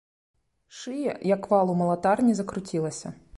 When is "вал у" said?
1.51-1.77